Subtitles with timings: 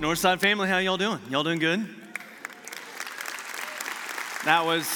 [0.00, 1.18] Northside family, how y'all doing?
[1.30, 1.86] Y'all doing good?
[4.44, 4.86] That was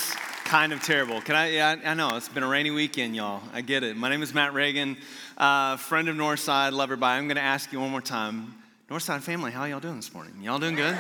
[0.45, 1.23] kind of terrible.
[1.23, 1.53] Can I?
[1.53, 3.41] Yeah, I know it's been a rainy weekend, y'all.
[3.55, 3.97] I get it.
[3.97, 4.99] My name is Matt Reagan,
[5.39, 7.17] uh, friend of Northside, lover by.
[7.17, 8.55] I'm going to ask you one more time,
[8.91, 10.35] Northside family, how y'all doing this morning?
[10.43, 10.99] Y'all doing good?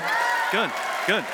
[0.51, 0.71] Good,
[1.07, 1.25] good.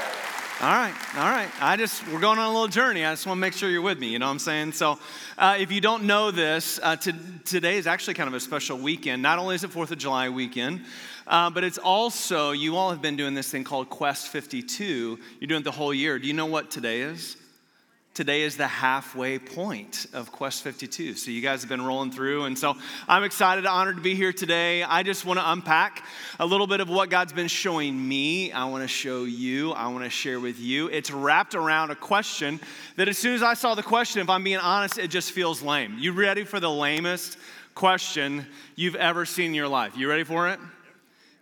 [0.59, 1.51] All right, all right.
[1.61, 3.05] I just, we're going on a little journey.
[3.05, 4.73] I just want to make sure you're with me, you know what I'm saying?
[4.73, 4.99] So,
[5.39, 7.15] uh, if you don't know this, uh, to,
[7.45, 9.23] today is actually kind of a special weekend.
[9.23, 10.85] Not only is it 4th of July weekend,
[11.27, 15.19] uh, but it's also, you all have been doing this thing called Quest 52.
[15.41, 16.19] You're doing it the whole year.
[16.19, 17.37] Do you know what today is?
[18.17, 21.17] Today is the halfway point of Quest 52.
[21.17, 22.45] So you guys have been rolling through.
[22.45, 22.75] And so
[23.07, 24.83] I'm excited, honored to be here today.
[24.83, 26.03] I just want to unpack
[26.41, 28.53] a little bit of what God's been showing me.
[28.53, 30.87] I want to show you, I want to share with you.
[30.87, 32.59] It's wrapped around a question
[32.97, 35.61] that as soon as I saw the question, if I'm being honest, it just feels
[35.61, 35.97] lame.
[35.99, 37.37] You ready for the lamest
[37.75, 39.95] question you've ever seen in your life?
[39.95, 40.59] You ready for it?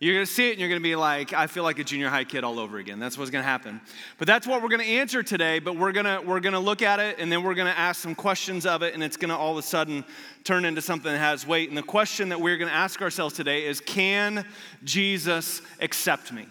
[0.01, 1.85] You're going to see it and you're going to be like, I feel like a
[1.85, 2.99] junior high kid all over again.
[2.99, 3.81] That's what's going to happen.
[4.19, 5.61] But that's what we're going to answer today.
[5.61, 7.79] But we're going to, we're going to look at it and then we're going to
[7.79, 10.05] ask some questions of it and it's going to all of a sudden
[10.43, 11.69] turn into something that has weight.
[11.69, 14.45] And the question that we're going to ask ourselves today is Can
[14.83, 16.47] Jesus accept me?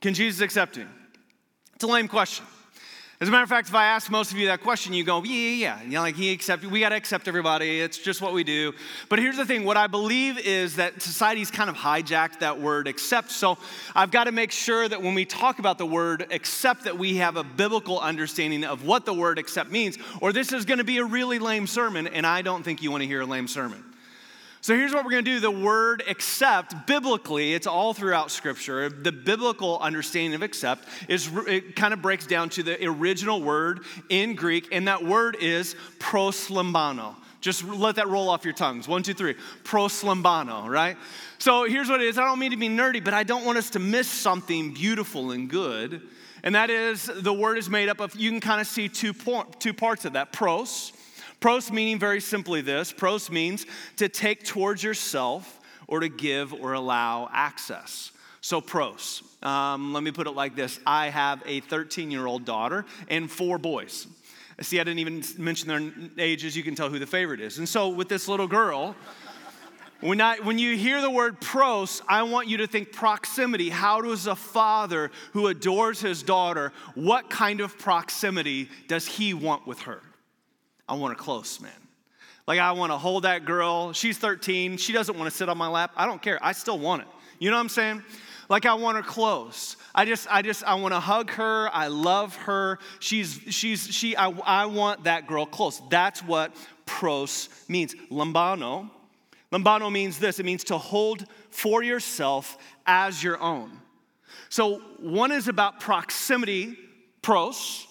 [0.00, 0.84] Can Jesus accept me?
[1.74, 2.44] It's a lame question.
[3.18, 5.24] As a matter of fact, if I ask most of you that question, you go,
[5.24, 5.82] yeah, yeah, yeah.
[5.82, 7.80] You know, like he accept, we got to accept everybody.
[7.80, 8.74] It's just what we do.
[9.08, 12.86] But here's the thing: what I believe is that society's kind of hijacked that word
[12.86, 13.30] accept.
[13.30, 13.56] So
[13.94, 17.16] I've got to make sure that when we talk about the word accept, that we
[17.16, 19.96] have a biblical understanding of what the word accept means.
[20.20, 22.90] Or this is going to be a really lame sermon, and I don't think you
[22.90, 23.82] want to hear a lame sermon.
[24.66, 25.38] So here's what we're going to do.
[25.38, 28.88] The word accept, biblically, it's all throughout Scripture.
[28.88, 33.84] The biblical understanding of accept is it kind of breaks down to the original word
[34.08, 37.14] in Greek, and that word is proslambano.
[37.40, 38.88] Just let that roll off your tongues.
[38.88, 39.36] One, two, three.
[39.62, 40.96] Proslambano, right?
[41.38, 42.18] So here's what it is.
[42.18, 45.30] I don't mean to be nerdy, but I don't want us to miss something beautiful
[45.30, 46.02] and good.
[46.42, 49.14] And that is the word is made up of, you can kind of see two,
[49.60, 50.32] two parts of that.
[50.32, 50.92] Pros,
[51.46, 53.66] Pros meaning very simply this pros means
[53.98, 58.10] to take towards yourself or to give or allow access.
[58.40, 59.22] So, pros.
[59.44, 63.30] Um, let me put it like this I have a 13 year old daughter and
[63.30, 64.08] four boys.
[64.60, 66.56] See, I didn't even mention their ages.
[66.56, 67.58] You can tell who the favorite is.
[67.58, 68.96] And so, with this little girl,
[70.00, 73.68] when, I, when you hear the word pros, I want you to think proximity.
[73.68, 79.64] How does a father who adores his daughter, what kind of proximity does he want
[79.64, 80.02] with her?
[80.88, 81.70] I want her close, man.
[82.46, 83.92] Like, I want to hold that girl.
[83.92, 84.76] She's 13.
[84.76, 85.90] She doesn't want to sit on my lap.
[85.96, 86.38] I don't care.
[86.42, 87.08] I still want it.
[87.38, 88.02] You know what I'm saying?
[88.48, 89.76] Like, I want her close.
[89.94, 91.68] I just, I just, I want to hug her.
[91.72, 92.78] I love her.
[93.00, 95.82] She's, she's, she, I, I want that girl close.
[95.90, 96.54] That's what
[96.86, 97.94] pros means.
[98.10, 98.90] Lambano.
[99.52, 103.72] Lambano means this it means to hold for yourself as your own.
[104.48, 106.76] So, one is about proximity,
[107.22, 107.86] pros,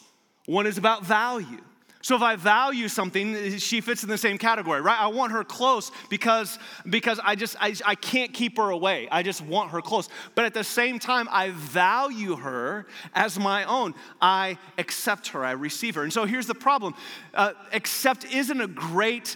[0.46, 1.62] one is about value.
[2.06, 5.02] So if I value something, she fits in the same category, right?
[5.02, 9.08] I want her close because, because I just I, I can't keep her away.
[9.12, 10.08] I just want her close.
[10.36, 13.96] But at the same time, I value her as my own.
[14.22, 16.04] I accept her, I receive her.
[16.04, 16.94] And so here's the problem.
[17.34, 19.36] Uh, accept isn't a great,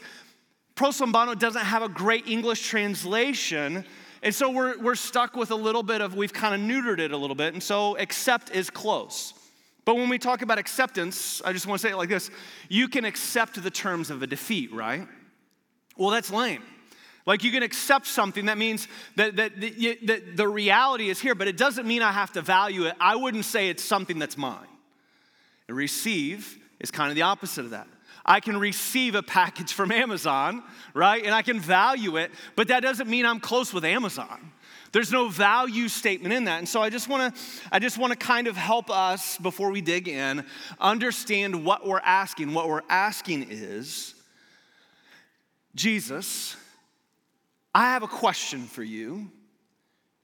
[0.75, 3.83] proslambano doesn't have a great English translation.
[4.21, 7.13] And so we're, we're stuck with a little bit of, we've kind of neutered it
[7.13, 7.55] a little bit.
[7.55, 9.33] And so accept is close.
[9.89, 12.29] But when we talk about acceptance, I just want to say it like this
[12.67, 15.07] you can accept the terms of a defeat, right?
[15.97, 16.61] Well, that's lame.
[17.25, 21.33] Like you can accept something that means that, that, that, that the reality is here,
[21.33, 22.93] but it doesn't mean I have to value it.
[22.99, 24.67] I wouldn't say it's something that's mine.
[25.67, 27.87] And receive is kind of the opposite of that.
[28.23, 30.61] I can receive a package from Amazon,
[30.93, 31.25] right?
[31.25, 34.51] And I can value it, but that doesn't mean I'm close with Amazon.
[34.91, 36.59] There's no value statement in that.
[36.59, 37.41] And so I just want to
[37.71, 40.45] I just want to kind of help us before we dig in
[40.79, 42.53] understand what we're asking.
[42.53, 44.15] What we're asking is
[45.75, 46.55] Jesus,
[47.73, 49.29] I have a question for you.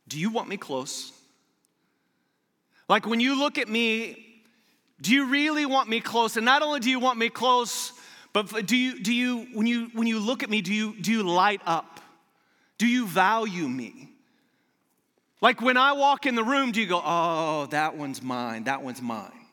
[0.07, 1.11] Do you want me close?
[2.89, 4.43] Like when you look at me,
[5.01, 6.37] do you really want me close?
[6.37, 7.93] And not only do you want me close,
[8.33, 11.11] but do you do you when you when you look at me, do you do
[11.11, 11.99] you light up?
[12.77, 14.14] Do you value me?
[15.45, 18.81] Like when I walk in the room, do you go, oh, that one's mine, that
[18.81, 19.45] one's mine?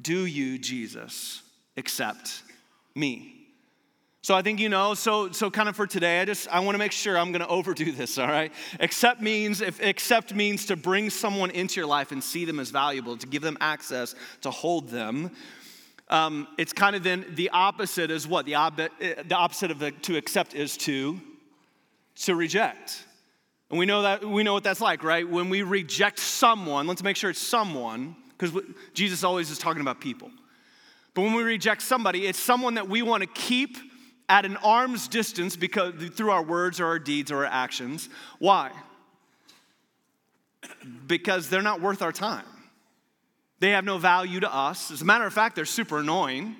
[0.00, 1.42] Do you, Jesus,
[1.76, 2.44] accept
[2.94, 3.48] me?
[4.22, 6.76] So I think you know, so so kind of for today, I just I want
[6.76, 8.52] to make sure I'm gonna overdo this, all right?
[8.78, 12.70] Accept means if accept means to bring someone into your life and see them as
[12.70, 15.32] valuable, to give them access, to hold them.
[16.08, 18.46] Um, it's kind of then the opposite is what?
[18.46, 21.20] The, ob- the opposite of the, to accept is to
[22.14, 23.06] to reject.
[23.72, 25.26] And we know that we know what that's like, right?
[25.26, 28.52] When we reject someone, let's make sure it's someone, because
[28.92, 30.30] Jesus always is talking about people.
[31.14, 33.78] But when we reject somebody, it's someone that we want to keep
[34.28, 38.10] at an arm's distance because through our words or our deeds or our actions.
[38.38, 38.72] Why?
[41.06, 42.44] Because they're not worth our time.
[43.58, 44.90] They have no value to us.
[44.90, 46.56] As a matter of fact, they're super annoying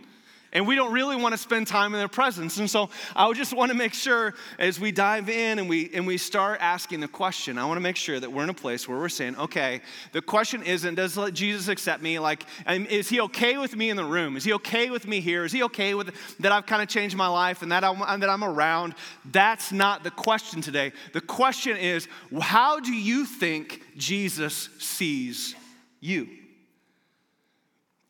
[0.53, 2.59] and we don't really want to spend time in their presence.
[2.59, 5.91] And so I would just want to make sure as we dive in and we
[5.95, 8.55] and we start asking the question, I want to make sure that we're in a
[8.55, 9.81] place where we're saying, okay,
[10.13, 12.19] the question isn't does Jesus accept me?
[12.19, 14.37] Like, is he okay with me in the room?
[14.37, 15.45] Is he okay with me here?
[15.45, 18.29] Is he okay with that I've kind of changed my life and that I'm, that
[18.29, 18.95] I'm around?
[19.31, 20.93] That's not the question today.
[21.13, 22.09] The question is,
[22.41, 25.55] how do you think Jesus sees
[26.01, 26.29] you?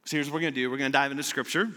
[0.05, 0.71] So here's what we're going to do.
[0.71, 1.71] We're going to dive into scripture.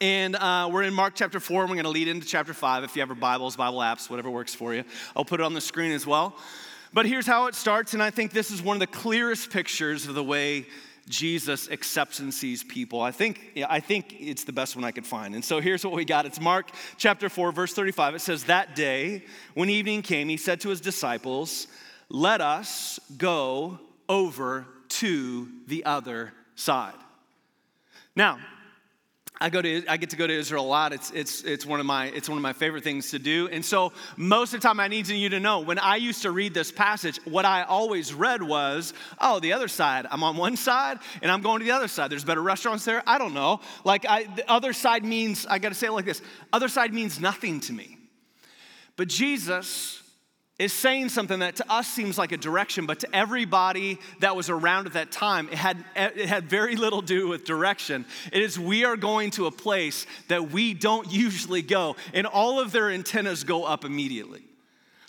[0.00, 2.84] And uh, we're in Mark chapter 4, and we're going to lead into chapter 5.
[2.84, 4.84] If you have your Bibles, Bible apps, whatever works for you,
[5.14, 6.36] I'll put it on the screen as well.
[6.92, 10.06] But here's how it starts, and I think this is one of the clearest pictures
[10.06, 10.66] of the way
[11.08, 13.00] Jesus accepts and sees people.
[13.00, 15.34] I think, I think it's the best one I could find.
[15.34, 18.16] And so here's what we got it's Mark chapter 4, verse 35.
[18.16, 19.22] It says, That day,
[19.54, 21.68] when evening came, he said to his disciples,
[22.10, 23.78] Let us go
[24.10, 26.92] over to the other side.
[28.14, 28.38] Now,
[29.38, 30.92] I go to I get to go to Israel a lot.
[30.92, 33.48] It's it's it's one of my it's one of my favorite things to do.
[33.48, 36.30] And so most of the time I need you to know when I used to
[36.30, 40.06] read this passage, what I always read was, oh, the other side.
[40.10, 42.10] I'm on one side and I'm going to the other side.
[42.10, 43.02] There's better restaurants there.
[43.06, 43.60] I don't know.
[43.84, 46.22] Like I, the other side means I got to say it like this.
[46.52, 47.98] Other side means nothing to me.
[48.96, 50.02] But Jesus
[50.58, 54.48] is saying something that to us seems like a direction, but to everybody that was
[54.48, 58.06] around at that time, it had, it had very little to do with direction.
[58.32, 62.58] It is we are going to a place that we don't usually go, and all
[62.58, 64.42] of their antennas go up immediately.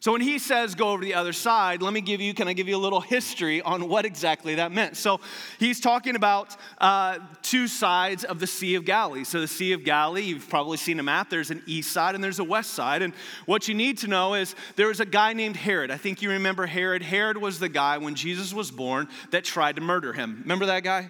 [0.08, 2.48] So when he says go over to the other side, let me give you, can
[2.48, 4.96] I give you a little history on what exactly that meant?
[4.96, 5.20] So
[5.60, 9.26] he's talking about uh, two sides of the Sea of Galilee.
[9.26, 12.24] So the Sea of Galilee, you've probably seen a map, there's an east side and
[12.24, 13.02] there's a west side.
[13.02, 13.14] And
[13.48, 15.92] what you need to know is there was a guy named Herod.
[15.92, 17.02] I think you remember Herod.
[17.02, 20.40] Herod was the guy when Jesus was born that tried to murder him.
[20.44, 21.10] Remember that guy?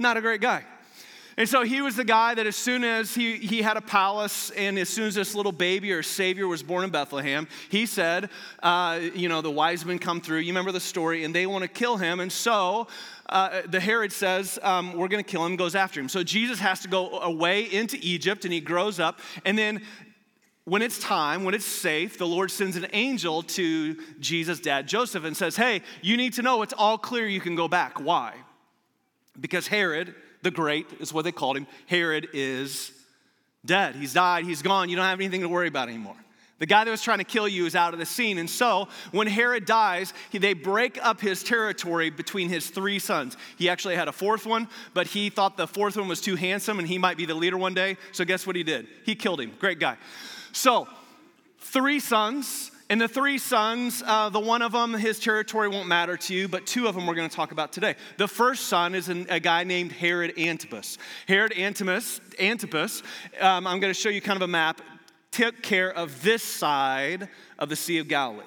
[0.00, 0.64] Not a great guy.
[1.36, 4.50] And so he was the guy that as soon as he, he had a palace
[4.50, 8.28] and as soon as this little baby or savior was born in Bethlehem, he said,
[8.62, 10.38] uh, you know, the wise men come through.
[10.38, 12.20] You remember the story, and they want to kill him.
[12.20, 12.86] And so
[13.28, 16.08] uh, the Herod says, um, we're going to kill him, goes after him.
[16.08, 19.20] So Jesus has to go away into Egypt and he grows up.
[19.44, 19.82] And then
[20.64, 25.24] when it's time, when it's safe, the Lord sends an angel to Jesus' dad, Joseph,
[25.24, 28.00] and says, Hey, you need to know it's all clear you can go back.
[28.00, 28.34] Why?
[29.40, 31.66] Because Herod the Great is what they called him.
[31.86, 32.92] Herod is
[33.64, 33.94] dead.
[33.94, 34.44] He's died.
[34.44, 34.88] He's gone.
[34.88, 36.16] You don't have anything to worry about anymore.
[36.58, 38.38] The guy that was trying to kill you is out of the scene.
[38.38, 43.36] And so when Herod dies, he, they break up his territory between his three sons.
[43.58, 46.78] He actually had a fourth one, but he thought the fourth one was too handsome
[46.78, 47.96] and he might be the leader one day.
[48.12, 48.86] So guess what he did?
[49.04, 49.52] He killed him.
[49.58, 49.96] Great guy.
[50.52, 50.86] So,
[51.58, 56.14] three sons and the three sons, uh, the one of them, his territory won't matter
[56.18, 57.94] to you, but two of them we're going to talk about today.
[58.18, 60.98] The first son is an, a guy named Herod Antipas.
[61.26, 63.02] Herod Antipas, Antipas
[63.40, 64.82] um, I'm going to show you kind of a map,
[65.30, 68.44] took care of this side of the Sea of Galilee.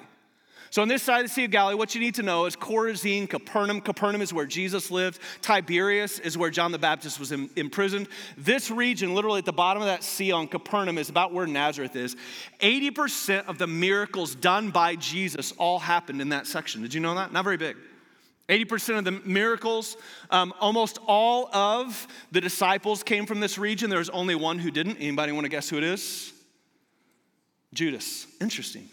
[0.70, 2.56] So, on this side of the Sea of Galilee, what you need to know is
[2.56, 3.80] Chorazin, Capernaum.
[3.80, 5.20] Capernaum is where Jesus lived.
[5.42, 8.08] Tiberias is where John the Baptist was in, imprisoned.
[8.36, 11.94] This region, literally at the bottom of that sea on Capernaum, is about where Nazareth
[11.94, 12.16] is.
[12.60, 16.82] 80% of the miracles done by Jesus all happened in that section.
[16.82, 17.32] Did you know that?
[17.32, 17.76] Not very big.
[18.48, 19.96] 80% of the miracles,
[20.30, 23.90] um, almost all of the disciples came from this region.
[23.90, 24.98] There was only one who didn't.
[24.98, 26.32] Anybody want to guess who it is?
[27.74, 28.26] Judas.
[28.40, 28.88] Interesting.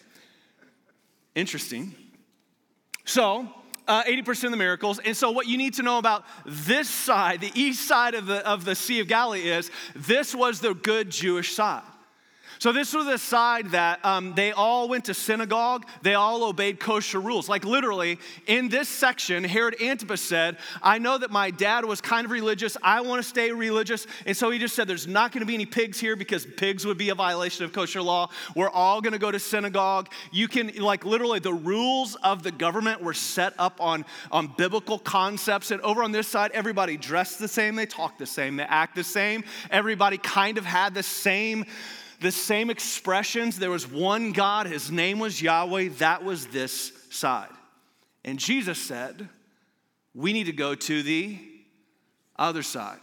[1.36, 1.96] Interesting.
[3.06, 3.48] So,
[3.88, 5.00] uh, 80% of the miracles.
[5.00, 8.48] And so, what you need to know about this side, the east side of the,
[8.48, 11.84] of the Sea of Galilee, is this was the good Jewish side.
[12.60, 16.80] So, this was the side that um, they all went to synagogue, they all obeyed
[16.80, 17.50] kosher rules.
[17.50, 22.26] Like, literally, in this section, Herod Antipas said, I know that my dad was kind
[22.26, 24.08] of religious, I want to stay religious.
[24.26, 26.86] And so he just said, There's not going to be any pigs here because pigs
[26.86, 28.30] would be a violation of kosher law.
[28.56, 30.10] We're all going to go to synagogue.
[30.32, 35.00] You can, like, literally, the rules of the government were set up on, on biblical
[35.00, 35.72] concepts.
[35.72, 38.96] And over on this side, everybody dressed the same, they talked the same, they act
[38.96, 39.44] the same.
[39.70, 41.66] Everybody kind of had the same
[42.24, 43.60] the same expressions.
[43.60, 47.52] There was one God, his name was Yahweh, that was this side.
[48.26, 49.30] And Jesus said,
[50.16, 51.38] We need to go to the
[52.36, 53.00] other side.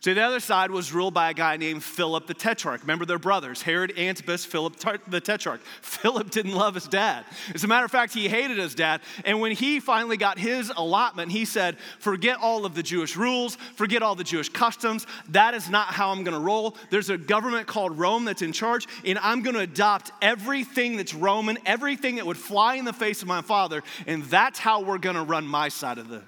[0.00, 2.82] So the other side was ruled by a guy named Philip the Tetrarch.
[2.82, 4.76] Remember their brothers, Herod Antipas, Philip
[5.08, 5.60] the Tetrarch.
[5.82, 7.24] Philip didn't love his dad.
[7.52, 9.00] As a matter of fact, he hated his dad.
[9.24, 13.56] And when he finally got his allotment, he said, Forget all of the Jewish rules,
[13.74, 15.04] forget all the Jewish customs.
[15.30, 16.76] That is not how I'm gonna roll.
[16.90, 21.58] There's a government called Rome that's in charge, and I'm gonna adopt everything that's Roman,
[21.66, 25.24] everything that would fly in the face of my father, and that's how we're gonna
[25.24, 26.22] run my side of the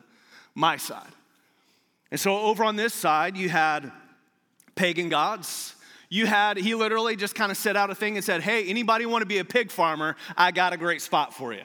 [0.57, 1.12] my side.
[2.11, 3.93] And so over on this side, you had
[4.75, 5.75] pagan gods.
[6.09, 9.07] You had, he literally just kind of set out a thing and said, Hey, anybody
[9.07, 10.17] want to be a pig farmer?
[10.37, 11.62] I got a great spot for you.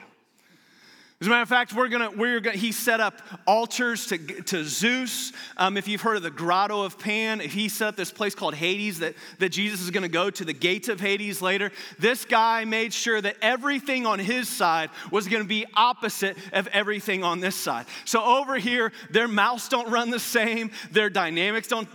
[1.18, 4.64] As a matter of fact, we're gonna, we're gonna, he set up altars to, to
[4.64, 5.32] Zeus.
[5.56, 8.54] Um, if you've heard of the Grotto of Pan, he set up this place called
[8.54, 11.72] Hades that, that Jesus is gonna go to the gates of Hades later.
[11.98, 17.24] This guy made sure that everything on his side was gonna be opposite of everything
[17.24, 17.86] on this side.
[18.04, 21.88] So over here, their mouths don't run the same, their dynamics don't,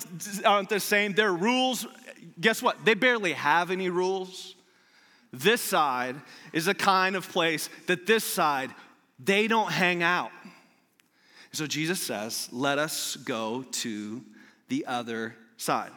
[0.43, 1.85] aren't the same, their rules,
[2.39, 2.83] guess what?
[2.85, 4.55] They barely have any rules.
[5.31, 6.15] This side
[6.53, 8.71] is a kind of place that this side
[9.23, 10.31] they don't hang out.
[11.51, 14.23] So Jesus says, let us go to
[14.69, 15.91] the other side.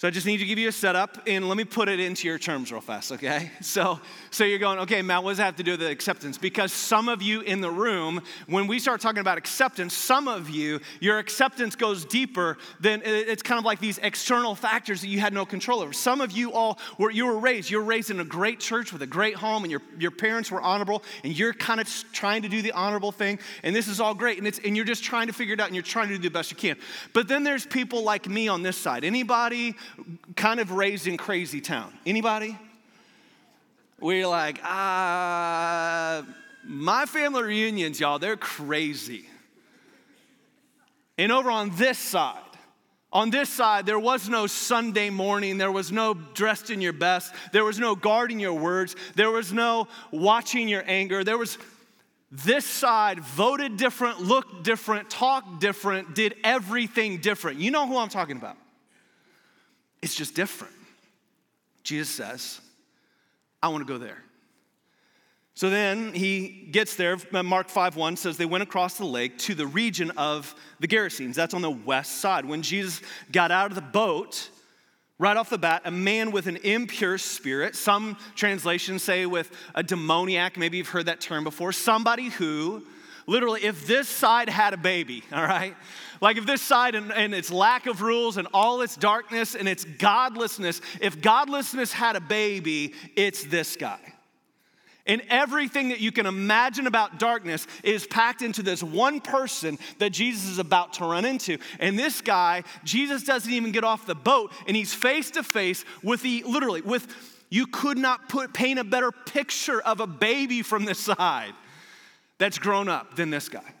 [0.00, 2.26] So I just need to give you a setup and let me put it into
[2.26, 3.50] your terms real fast, okay?
[3.60, 6.38] So, so you're going, okay, Matt, what does that have to do with the acceptance?
[6.38, 10.48] Because some of you in the room, when we start talking about acceptance, some of
[10.48, 15.20] you, your acceptance goes deeper than it's kind of like these external factors that you
[15.20, 15.92] had no control over.
[15.92, 18.94] Some of you all were you were raised, you were raised in a great church
[18.94, 22.40] with a great home, and your, your parents were honorable, and you're kind of trying
[22.40, 25.04] to do the honorable thing, and this is all great, and it's and you're just
[25.04, 26.76] trying to figure it out and you're trying to do the best you can.
[27.12, 29.04] But then there's people like me on this side.
[29.04, 29.76] Anybody
[30.36, 31.92] kind of raised in crazy town?
[32.06, 32.58] Anybody?
[34.00, 36.24] We're like, ah,
[36.64, 39.26] my family reunions, y'all, they're crazy.
[41.18, 42.38] And over on this side,
[43.12, 45.58] on this side, there was no Sunday morning.
[45.58, 47.34] There was no dressed in your best.
[47.52, 48.94] There was no guarding your words.
[49.16, 51.24] There was no watching your anger.
[51.24, 51.58] There was
[52.30, 57.58] this side voted different, looked different, talked different, did everything different.
[57.58, 58.56] You know who I'm talking about.
[60.02, 60.74] It's just different.
[61.82, 62.60] Jesus says,
[63.62, 64.22] I want to go there.
[65.54, 67.18] So then he gets there.
[67.32, 71.34] Mark 5 1 says they went across the lake to the region of the Gerasenes.
[71.34, 72.44] That's on the west side.
[72.44, 74.48] When Jesus got out of the boat,
[75.18, 79.82] right off the bat, a man with an impure spirit, some translations say with a
[79.82, 82.82] demoniac, maybe you've heard that term before, somebody who,
[83.26, 85.76] literally, if this side had a baby, all right,
[86.20, 89.68] like if this side and, and, its lack of rules and all its darkness and
[89.68, 93.98] its godlessness, if godlessness had a baby, it's this guy.
[95.06, 100.10] And everything that you can imagine about darkness is packed into this one person that
[100.10, 101.58] Jesus is about to run into.
[101.78, 105.84] And this guy, Jesus doesn't even get off the boat, and he's face to face
[106.02, 107.08] with the literally with
[107.48, 111.54] you could not put paint a better picture of a baby from this side
[112.38, 113.74] that's grown up than this guy.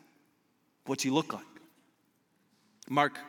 [0.86, 1.44] What's he look like?
[2.92, 3.20] Mark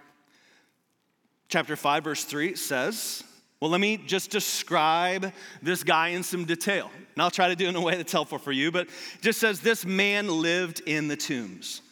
[1.47, 3.23] chapter 5, verse 3 says,
[3.59, 6.89] Well, let me just describe this guy in some detail.
[7.13, 8.87] And I'll try to do it in a way that's helpful for you, but
[9.21, 11.83] just says, This man lived in the tombs.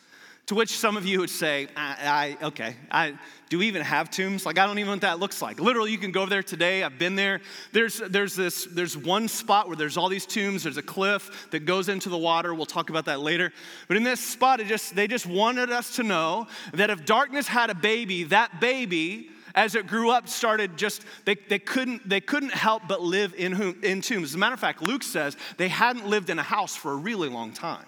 [0.50, 3.14] To which some of you would say, I, I, okay, I,
[3.50, 4.48] do we even have tombs?
[4.48, 5.60] Like, I don't even know what that looks like.
[5.60, 6.84] Literally, you can go over there today.
[6.84, 7.42] I've been there.
[7.72, 10.64] There's, there's this, there's one spot where there's all these tombs.
[10.64, 12.56] There's a cliff that goes into the water.
[12.56, 13.54] We'll talk about that later.
[13.88, 17.46] But in this spot, it just, they just wanted us to know that if darkness
[17.48, 22.22] had a baby, that baby, as it grew up, started just, they, they, couldn't, they
[22.22, 24.30] couldn't help but live in, in tombs.
[24.30, 26.96] As a matter of fact, Luke says they hadn't lived in a house for a
[26.96, 27.86] really long time.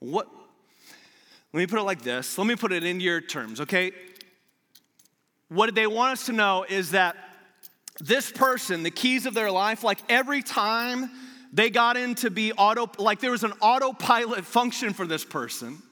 [0.00, 0.28] What,
[1.52, 2.38] let me put it like this.
[2.38, 3.92] Let me put it in your terms, okay?
[5.48, 7.16] What they want us to know is that
[8.00, 11.10] this person, the keys of their life, like every time
[11.52, 15.82] they got into be auto, like there was an autopilot function for this person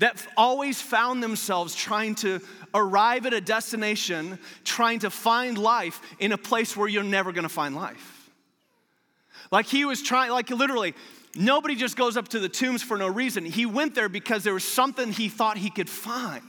[0.00, 2.40] that always found themselves trying to
[2.74, 7.48] arrive at a destination, trying to find life in a place where you're never gonna
[7.48, 8.30] find life.
[9.50, 10.94] Like he was trying, like literally,
[11.36, 13.44] Nobody just goes up to the tombs for no reason.
[13.44, 16.42] He went there because there was something he thought he could find.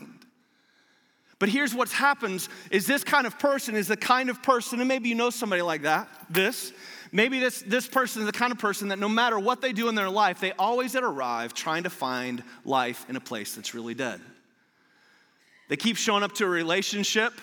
[1.40, 4.88] But here's what happens is this kind of person is the kind of person, and
[4.88, 6.74] maybe you know somebody like that, this.
[7.12, 9.88] Maybe this, this person is the kind of person that no matter what they do
[9.88, 13.94] in their life, they always arrive trying to find life in a place that's really
[13.94, 14.20] dead.
[15.70, 17.34] They keep showing up to a relationship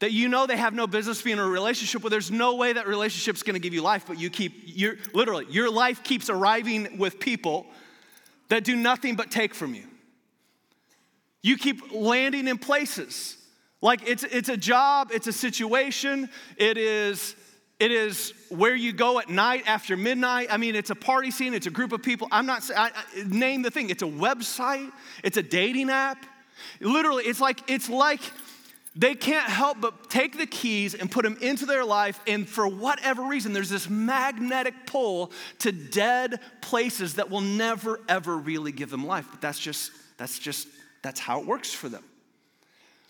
[0.00, 2.72] that you know they have no business being in a relationship where there's no way
[2.72, 6.98] that relationship's gonna give you life, but you keep, you're, literally, your life keeps arriving
[6.98, 7.66] with people
[8.48, 9.84] that do nothing but take from you.
[11.42, 13.36] You keep landing in places
[13.80, 17.36] Like it's, it's a job, it's a situation, it is,
[17.78, 20.48] it is where you go at night after midnight.
[20.50, 22.26] I mean, it's a party scene, it's a group of people.
[22.32, 22.90] I'm not saying,
[23.26, 23.90] name the thing.
[23.90, 24.90] It's a website,
[25.22, 26.26] it's a dating app.
[26.80, 28.20] Literally, it's like, it's like
[28.98, 32.66] they can't help but take the keys and put them into their life, and for
[32.66, 38.90] whatever reason, there's this magnetic pull to dead places that will never, ever really give
[38.90, 39.28] them life.
[39.30, 40.66] But that's just, that's just,
[41.00, 42.02] that's how it works for them.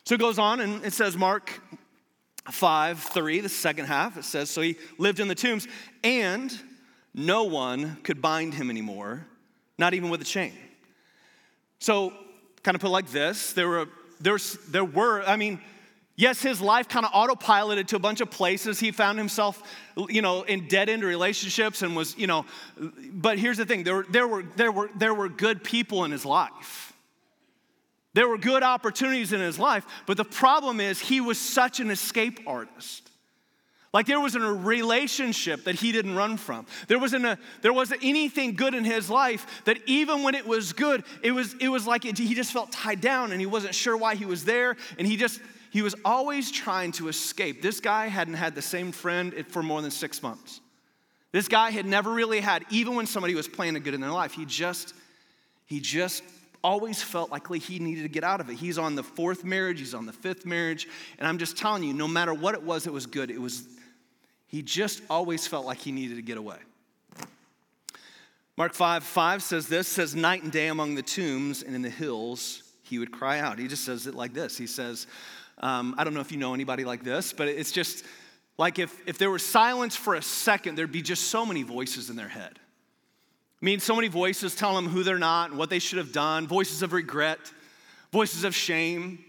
[0.04, 1.59] So it goes on and it says, Mark
[2.50, 5.66] 5 3, the second half, it says, So he lived in the tombs,
[6.04, 6.54] and
[7.14, 9.26] no one could bind him anymore,
[9.78, 10.52] not even with a chain.
[11.78, 12.12] So,
[12.62, 13.88] kind of put like this there were,
[14.21, 14.37] there,
[14.68, 15.61] there were, I mean,
[16.18, 18.80] Yes, his life kind of autopiloted to a bunch of places.
[18.80, 19.62] He found himself,
[20.08, 22.44] you know, in dead end relationships and was, you know,
[23.12, 26.10] but here's the thing there, were, there, were, there, were, there were good people in
[26.10, 26.92] his life.
[28.14, 31.88] There were good opportunities in his life, but the problem is he was such an
[31.88, 33.08] escape artist.
[33.94, 36.66] Like there wasn't a relationship that he didn't run from.
[36.88, 40.72] There wasn't, a, there wasn't anything good in his life that even when it was
[40.72, 43.76] good, it was, it was like it, he just felt tied down and he wasn't
[43.76, 44.76] sure why he was there.
[44.98, 47.62] And he just, he was always trying to escape.
[47.62, 50.60] This guy hadn't had the same friend for more than six months.
[51.32, 54.10] This guy had never really had, even when somebody was playing a good in their
[54.10, 54.94] life, he just,
[55.66, 56.22] he just
[56.64, 58.54] always felt like he needed to get out of it.
[58.54, 61.92] He's on the fourth marriage, he's on the fifth marriage, and I'm just telling you,
[61.92, 63.30] no matter what it was, it was good.
[63.30, 63.64] It was,
[64.46, 66.56] he just always felt like he needed to get away.
[68.56, 71.90] Mark 5 5 says this says, Night and day among the tombs and in the
[71.90, 73.59] hills, he would cry out.
[73.59, 74.57] He just says it like this.
[74.57, 75.07] He says,
[75.59, 78.04] um, I don't know if you know anybody like this, but it's just
[78.57, 82.11] like if, if there was silence for a second, there'd be just so many voices
[82.11, 82.59] in their head.
[83.61, 86.12] I mean, so many voices tell them who they're not and what they should have
[86.12, 87.38] done, voices of regret,
[88.12, 89.25] voices of shame.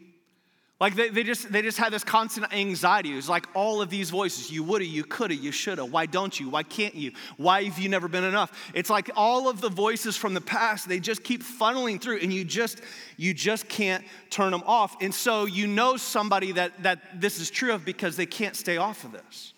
[0.79, 3.11] Like they, they just they just had this constant anxiety.
[3.11, 4.49] It was like all of these voices.
[4.49, 5.83] You woulda, you coulda, you shoulda.
[5.83, 6.49] Why don't you?
[6.49, 7.11] Why can't you?
[7.35, 8.71] Why have you never been enough?
[8.73, 12.31] It's like all of the voices from the past, they just keep funneling through, and
[12.31, 12.81] you just
[13.17, 14.95] you just can't turn them off.
[15.01, 18.77] And so you know somebody that that this is true of because they can't stay
[18.77, 19.53] off of this.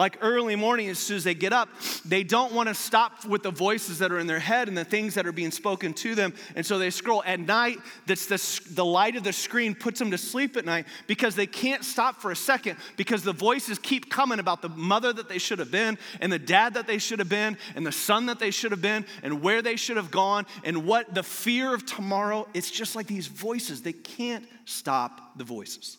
[0.00, 1.68] Like early morning, as soon as they get up,
[2.06, 4.82] they don't want to stop with the voices that are in their head and the
[4.82, 6.32] things that are being spoken to them.
[6.56, 7.22] And so they scroll.
[7.26, 10.86] At night, that's the, the light of the screen puts them to sleep at night
[11.06, 15.12] because they can't stop for a second because the voices keep coming about the mother
[15.12, 17.92] that they should have been and the dad that they should have been and the
[17.92, 21.22] son that they should have been and where they should have gone and what the
[21.22, 22.48] fear of tomorrow.
[22.54, 23.82] It's just like these voices.
[23.82, 25.98] They can't stop the voices.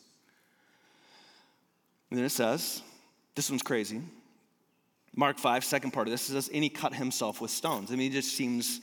[2.09, 2.81] And then it says,
[3.35, 4.01] this one's crazy.
[5.15, 7.91] Mark 5, second part of this says, and he cut himself with stones.
[7.91, 8.81] I mean, it just seems,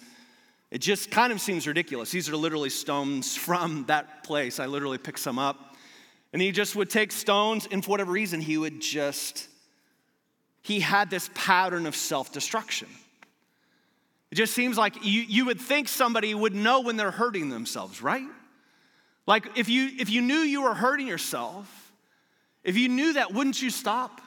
[0.70, 2.10] it just kind of seems ridiculous.
[2.10, 4.60] These are literally stones from that place.
[4.60, 5.76] I literally picked some up.
[6.32, 9.48] And he just would take stones, and for whatever reason, he would just,
[10.60, 12.88] he had this pattern of self destruction.
[14.30, 18.02] It just seems like you, you would think somebody would know when they're hurting themselves,
[18.02, 18.26] right?
[19.26, 21.92] Like if you if you knew you were hurting yourself,
[22.64, 24.20] if you knew that, wouldn't you stop?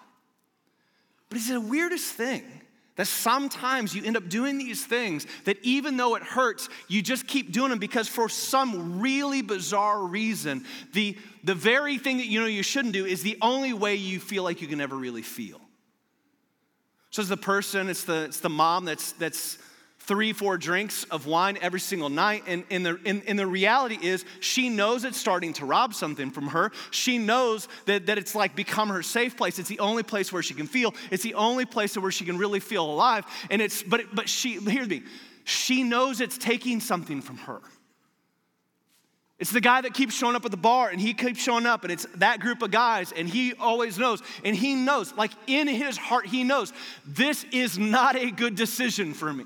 [1.32, 2.44] But it's the weirdest thing
[2.98, 7.26] that sometimes you end up doing these things that even though it hurts, you just
[7.26, 12.42] keep doing them because for some really bizarre reason, the, the very thing that you
[12.42, 15.22] know you shouldn't do is the only way you feel like you can ever really
[15.22, 15.62] feel.
[17.12, 19.58] So it's the person, it's the, it's the mom that's, that's
[20.06, 22.44] three, four drinks of wine every single night.
[22.48, 26.32] And, and, the, and, and the reality is, she knows it's starting to rob something
[26.32, 26.72] from her.
[26.90, 29.60] She knows that, that it's like become her safe place.
[29.60, 30.94] It's the only place where she can feel.
[31.12, 33.26] It's the only place where she can really feel alive.
[33.50, 35.04] And it's, but, but she, here's me,
[35.44, 37.62] she knows it's taking something from her.
[39.38, 41.84] It's the guy that keeps showing up at the bar and he keeps showing up
[41.84, 45.68] and it's that group of guys and he always knows and he knows, like in
[45.68, 46.72] his heart, he knows
[47.08, 49.46] this is not a good decision for me.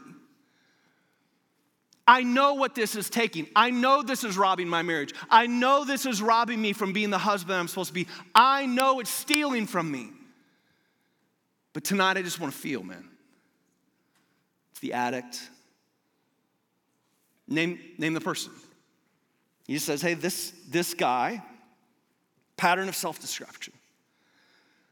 [2.08, 3.48] I know what this is taking.
[3.56, 5.14] I know this is robbing my marriage.
[5.30, 8.08] I know this is robbing me from being the husband I'm supposed to be.
[8.34, 10.12] I know it's stealing from me.
[11.74, 13.06] But tonight I just want to feel, man.
[14.72, 15.50] It's the addict.
[17.48, 18.52] Name, name the person.
[19.68, 21.44] He says, hey, this, this guy,
[22.56, 23.74] pattern of self destruction.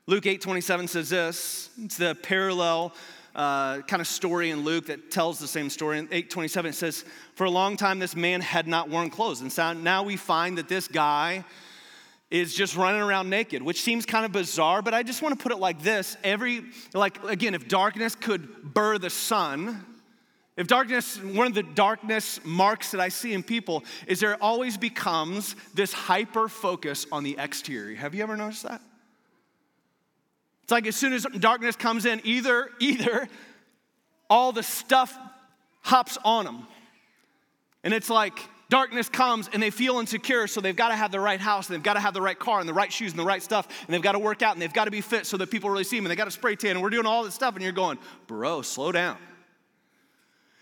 [0.08, 1.70] Luke 8 27 says this.
[1.82, 2.94] It's the parallel
[3.36, 5.98] uh, kind of story in Luke that tells the same story.
[5.98, 9.42] In 827, it says, For a long time, this man had not worn clothes.
[9.42, 11.44] And so now we find that this guy
[12.30, 15.42] is just running around naked, which seems kind of bizarre, but I just want to
[15.42, 16.18] put it like this.
[16.24, 19.86] Every, like, again, if darkness could burr the sun,
[20.56, 24.78] If darkness, one of the darkness marks that I see in people is there always
[24.78, 27.96] becomes this hyper focus on the exterior.
[27.96, 28.82] Have you ever noticed that?
[30.64, 33.28] It's like as soon as darkness comes in, either, either
[34.30, 35.18] all the stuff
[35.82, 36.68] hops on them.
[37.84, 41.20] And it's like darkness comes and they feel insecure, so they've got to have the
[41.20, 43.20] right house, and they've got to have the right car, and the right shoes, and
[43.20, 45.26] the right stuff, and they've got to work out, and they've got to be fit
[45.26, 47.06] so that people really see them, and they got to spray tan, and we're doing
[47.06, 49.18] all this stuff, and you're going, bro, slow down.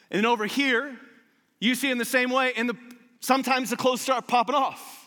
[0.10, 0.98] And then over here,
[1.60, 2.76] you see in the same way, and the,
[3.22, 5.01] sometimes the clothes start popping off.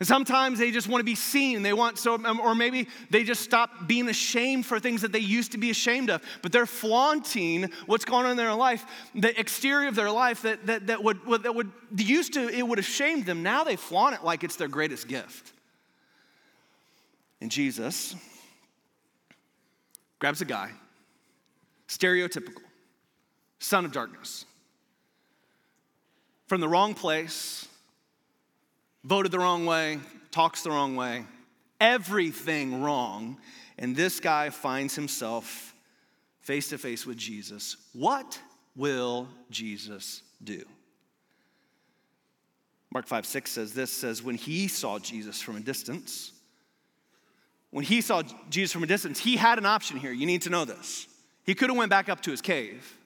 [0.00, 1.62] And sometimes they just want to be seen.
[1.62, 5.18] They want so, um, or maybe they just stop being ashamed for things that they
[5.18, 6.22] used to be ashamed of.
[6.40, 10.66] But they're flaunting what's going on in their life, the exterior of their life that,
[10.66, 13.42] that, that would that would used to it would have shamed them.
[13.42, 15.52] Now they flaunt it like it's their greatest gift.
[17.42, 18.14] And Jesus
[20.18, 20.70] grabs a guy,
[21.88, 22.62] stereotypical,
[23.58, 24.46] son of darkness,
[26.46, 27.66] from the wrong place
[29.04, 29.98] voted the wrong way,
[30.30, 31.24] talks the wrong way,
[31.80, 33.38] everything wrong.
[33.78, 35.74] And this guy finds himself
[36.40, 37.76] face to face with Jesus.
[37.92, 38.38] What
[38.76, 40.64] will Jesus do?
[42.92, 46.32] Mark 5 6 says this says, when he saw Jesus from a distance,
[47.70, 50.12] when he saw Jesus from a distance, he had an option here.
[50.12, 51.06] You need to know this.
[51.44, 52.96] He could have went back up to his cave.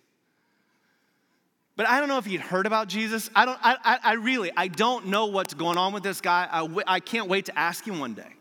[1.76, 3.30] But I don't know if he'd heard about Jesus.
[3.34, 6.48] I don't, I, I, I really, I don't know what's going on with this guy.
[6.50, 8.32] I, I can't wait to ask him one day.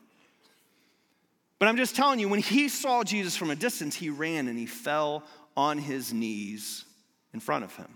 [1.57, 4.59] But I'm just telling you, when he saw Jesus from a distance, he ran and
[4.59, 5.23] he fell
[5.57, 6.85] on his knees
[7.33, 7.87] in front of him.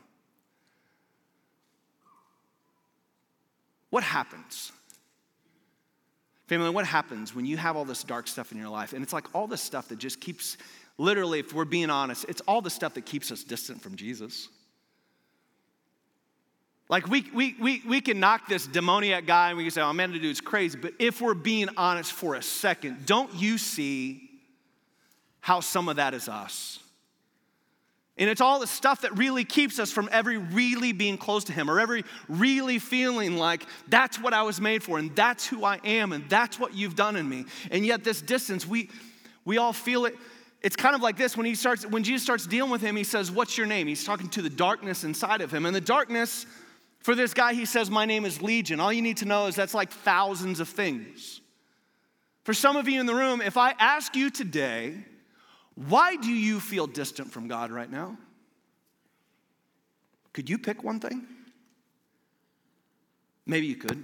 [3.89, 4.71] What happens?
[6.47, 8.93] Family, what happens when you have all this dark stuff in your life?
[8.93, 10.57] And it's like all this stuff that just keeps,
[10.97, 14.47] literally, if we're being honest, it's all the stuff that keeps us distant from Jesus.
[16.89, 19.91] Like we, we, we, we can knock this demoniac guy and we can say, oh
[19.91, 20.77] man, the dude's crazy.
[20.81, 24.29] But if we're being honest for a second, don't you see
[25.41, 26.79] how some of that is us?
[28.19, 31.53] And it's all the stuff that really keeps us from every really being close to
[31.53, 35.63] Him or every really feeling like that's what I was made for and that's who
[35.63, 37.45] I am and that's what you've done in me.
[37.69, 38.89] And yet, this distance, we,
[39.45, 40.15] we all feel it.
[40.63, 43.03] It's kind of like this when he starts, when Jesus starts dealing with him, he
[43.03, 43.85] says, What's your name?
[43.85, 45.67] He's talking to the darkness inside of him.
[45.67, 46.47] And the darkness
[47.07, 48.81] for this guy, he says, My name is Legion.
[48.81, 51.39] All you need to know is that's like thousands of things.
[52.43, 54.93] For some of you in the room, if I ask you today,
[55.75, 58.17] why do you feel distant from God right now?
[60.33, 61.25] Could you pick one thing?
[63.45, 64.03] Maybe you could.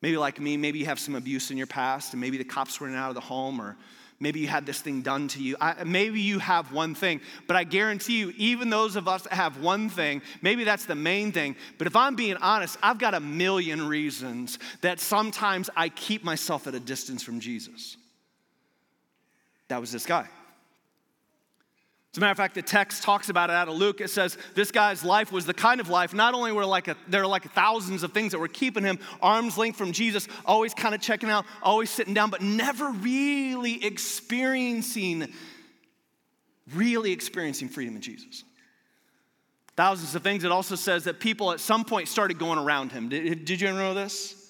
[0.00, 2.80] Maybe, like me, maybe you have some abuse in your past, and maybe the cops
[2.80, 3.76] in out of the home, or
[4.20, 5.56] Maybe you had this thing done to you.
[5.60, 9.32] I, maybe you have one thing, but I guarantee you, even those of us that
[9.32, 11.56] have one thing, maybe that's the main thing.
[11.78, 16.66] But if I'm being honest, I've got a million reasons that sometimes I keep myself
[16.66, 17.96] at a distance from Jesus.
[19.68, 20.28] That was this guy.
[22.14, 24.00] As a matter of fact, the text talks about it out of Luke.
[24.00, 26.96] It says this guy's life was the kind of life, not only were like a,
[27.08, 30.74] there are like thousands of things that were keeping him arm's length from Jesus, always
[30.74, 35.26] kind of checking out, always sitting down, but never really experiencing,
[36.72, 38.44] really experiencing freedom in Jesus.
[39.74, 40.44] Thousands of things.
[40.44, 43.08] It also says that people at some point started going around him.
[43.08, 44.43] Did, did you know this?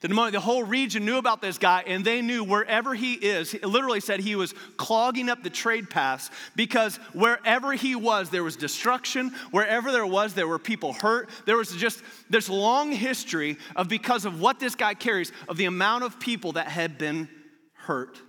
[0.00, 3.64] The, the whole region knew about this guy, and they knew wherever he is, it
[3.64, 8.56] literally said he was clogging up the trade paths because wherever he was, there was
[8.56, 9.30] destruction.
[9.52, 11.30] Wherever there was, there were people hurt.
[11.46, 15.64] There was just this long history of because of what this guy carries, of the
[15.64, 17.28] amount of people that had been
[17.72, 18.20] hurt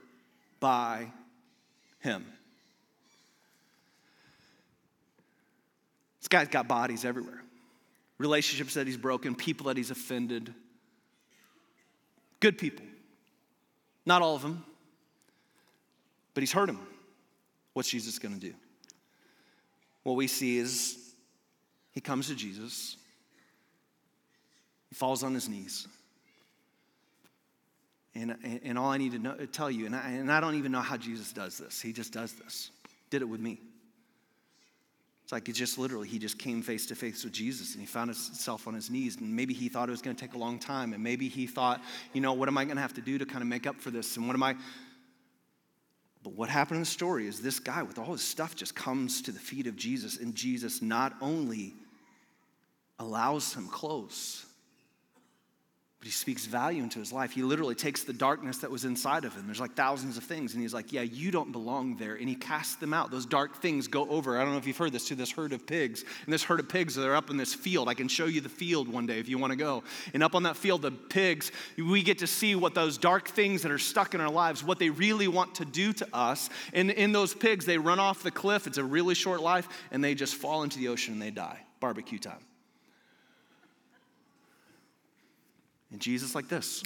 [0.62, 1.12] by
[2.00, 2.26] him.
[6.22, 7.42] This guy's got bodies everywhere
[8.20, 10.52] relationships that he's broken, people that he's offended
[12.40, 12.86] Good people.
[14.06, 14.64] Not all of them.
[16.34, 16.80] But he's hurt him.
[17.74, 18.54] What's Jesus going to do?
[20.04, 20.98] What we see is
[21.92, 22.96] he comes to Jesus,
[24.90, 25.88] he falls on his knees.
[28.16, 30.72] And, and all I need to know, tell you, and I, and I don't even
[30.72, 32.72] know how Jesus does this, he just does this.
[33.10, 33.60] Did it with me.
[35.28, 37.86] It's like it just literally, he just came face to face with Jesus and he
[37.86, 39.18] found himself on his knees.
[39.18, 40.94] And maybe he thought it was going to take a long time.
[40.94, 41.82] And maybe he thought,
[42.14, 43.76] you know, what am I going to have to do to kind of make up
[43.76, 44.16] for this?
[44.16, 44.56] And what am I.
[46.24, 49.22] But what happened in the story is this guy with all his stuff just comes
[49.24, 50.18] to the feet of Jesus.
[50.18, 51.74] And Jesus not only
[52.98, 54.46] allows him close,
[56.00, 57.32] but he speaks value into his life.
[57.32, 59.48] He literally takes the darkness that was inside of him.
[59.48, 60.54] There's like thousands of things.
[60.54, 62.14] And he's like, Yeah, you don't belong there.
[62.14, 63.10] And he casts them out.
[63.10, 64.38] Those dark things go over.
[64.38, 66.04] I don't know if you've heard this to this herd of pigs.
[66.26, 67.90] And this herd of pigs, they're up in this field.
[67.90, 69.84] I can show you the field one day if you want to go.
[70.14, 73.64] And up on that field, the pigs, we get to see what those dark things
[73.64, 76.52] that are stuck in our lives, what they really want to do to us.
[76.74, 78.68] And in those pigs, they run off the cliff.
[78.68, 79.68] It's a really short life.
[79.90, 81.60] And they just fall into the ocean and they die.
[81.80, 82.40] Barbecue time.
[85.92, 86.84] And Jesus, like this,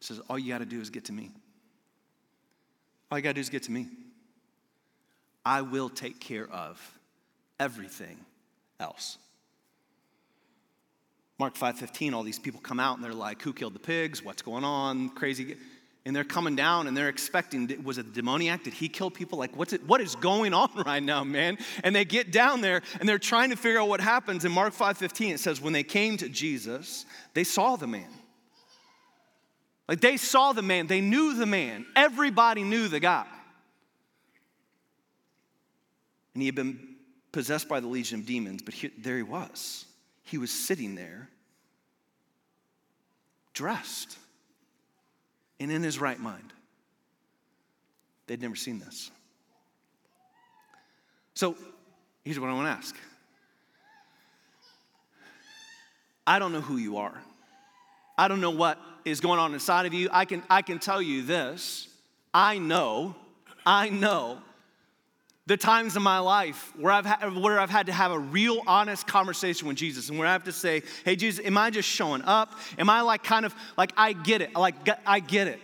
[0.00, 1.30] says, All you got to do is get to me.
[3.10, 3.88] All you got to do is get to me.
[5.44, 6.98] I will take care of
[7.58, 8.18] everything
[8.78, 9.18] else.
[11.38, 14.42] Mark 5:15 all these people come out and they're like who killed the pigs what's
[14.42, 15.56] going on crazy
[16.06, 18.64] and they're coming down and they're expecting was it a demoniac?
[18.64, 19.38] Did he kill people?
[19.38, 21.58] Like what's it what is going on right now man?
[21.84, 24.44] And they get down there and they're trying to figure out what happens.
[24.44, 28.08] In mark 5.15 it says when they came to jesus they saw the man.
[29.88, 30.86] Like they saw the man.
[30.86, 31.84] They knew the man.
[31.96, 33.26] Everybody knew the guy.
[36.34, 36.78] And he had been
[37.32, 39.84] possessed by the legion of demons but he, there he was.
[40.22, 41.28] He was sitting there
[43.52, 44.16] dressed
[45.60, 46.52] and in his right mind.
[48.26, 49.10] They'd never seen this.
[51.34, 51.54] So
[52.24, 52.96] here's what I want to ask
[56.26, 57.20] I don't know who you are.
[58.16, 60.08] I don't know what is going on inside of you.
[60.12, 61.88] I can, I can tell you this.
[62.32, 63.14] I know,
[63.64, 64.38] I know
[65.50, 68.62] the times in my life where I've, had, where I've had to have a real
[68.68, 71.88] honest conversation with Jesus and where I have to say, hey, Jesus, am I just
[71.88, 72.52] showing up?
[72.78, 75.58] Am I like kind of like, I get it, like, I get it.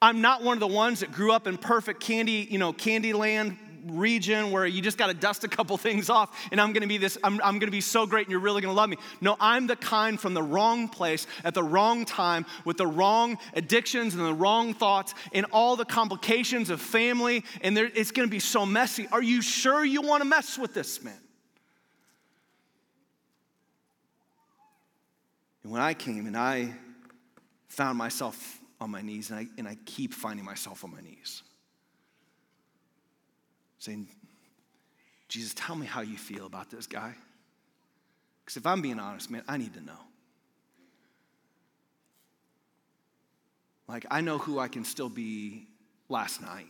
[0.00, 3.12] I'm not one of the ones that grew up in perfect candy, you know, candy
[3.12, 6.82] land region where you just got to dust a couple things off and I'm going
[6.82, 8.76] to be this, I'm, I'm going to be so great and you're really going to
[8.76, 8.96] love me.
[9.20, 13.38] No, I'm the kind from the wrong place at the wrong time with the wrong
[13.54, 18.28] addictions and the wrong thoughts and all the complications of family and there, it's going
[18.28, 19.08] to be so messy.
[19.12, 21.14] Are you sure you want to mess with this man?
[25.62, 26.74] And when I came and I
[27.68, 31.42] found myself on my knees and I, and I keep finding myself on my knees
[33.84, 34.08] saying,
[35.28, 37.14] Jesus, tell me how you feel about this guy.
[38.40, 39.98] Because if I'm being honest, man, I need to know.
[43.86, 45.66] Like, I know who I can still be
[46.08, 46.68] last night.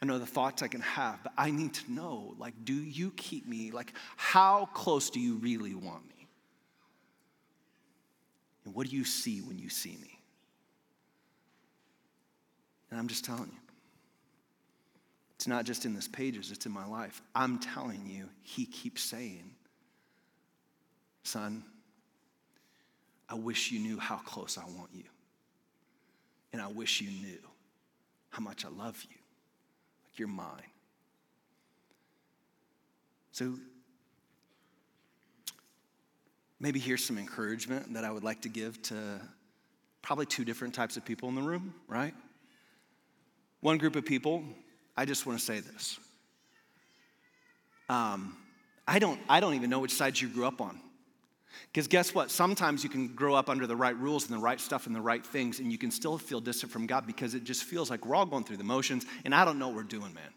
[0.00, 3.12] I know the thoughts I can have, but I need to know like, do you
[3.16, 3.70] keep me?
[3.70, 6.26] Like, how close do you really want me?
[8.64, 10.18] And what do you see when you see me?
[12.90, 13.61] And I'm just telling you.
[15.42, 17.20] It's not just in this pages, it's in my life.
[17.34, 19.56] I'm telling you, he keeps saying,
[21.24, 21.64] Son,
[23.28, 25.02] I wish you knew how close I want you.
[26.52, 27.40] And I wish you knew
[28.30, 29.16] how much I love you.
[30.04, 30.46] Like you're mine.
[33.32, 33.54] So
[36.60, 39.20] maybe here's some encouragement that I would like to give to
[40.02, 42.14] probably two different types of people in the room, right?
[43.60, 44.44] One group of people
[44.96, 45.98] I just want to say this.
[47.88, 48.36] Um,
[48.86, 50.80] I, don't, I don't even know which side you grew up on.
[51.70, 52.30] Because guess what?
[52.30, 55.00] Sometimes you can grow up under the right rules and the right stuff and the
[55.00, 58.04] right things, and you can still feel distant from God because it just feels like
[58.04, 60.30] we're all going through the motions, and I don't know what we're doing, man.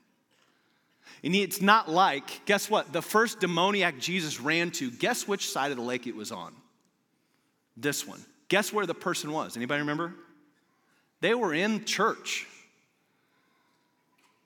[1.24, 2.91] And it's not like, guess what?
[2.91, 6.54] The first demoniac Jesus ran to, guess which side of the lake it was on?
[7.78, 8.24] This one.
[8.48, 9.58] Guess where the person was?
[9.58, 10.13] Anybody remember?
[11.22, 12.48] They were in church.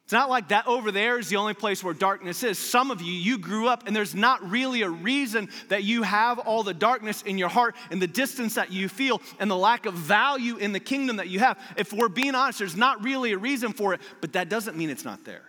[0.09, 2.57] It's not like that over there is the only place where darkness is.
[2.57, 6.39] Some of you, you grew up and there's not really a reason that you have
[6.39, 9.85] all the darkness in your heart and the distance that you feel and the lack
[9.85, 11.59] of value in the kingdom that you have.
[11.77, 14.89] If we're being honest, there's not really a reason for it, but that doesn't mean
[14.89, 15.45] it's not there.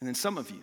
[0.00, 0.60] And then some of you,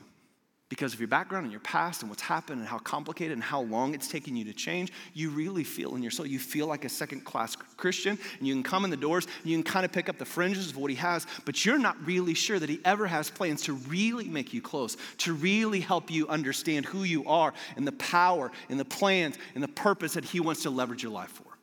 [0.73, 3.61] because of your background and your past and what's happened and how complicated and how
[3.61, 6.83] long it's taken you to change, you really feel in your soul, you feel like
[6.83, 9.85] a second class Christian, and you can come in the doors and you can kind
[9.85, 12.69] of pick up the fringes of what he has, but you're not really sure that
[12.69, 17.03] he ever has plans to really make you close, to really help you understand who
[17.03, 20.71] you are and the power and the plans and the purpose that he wants to
[20.71, 21.55] leverage your life for.